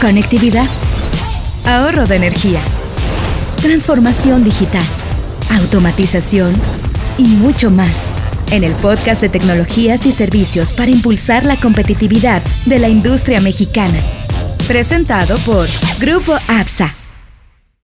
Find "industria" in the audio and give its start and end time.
12.88-13.40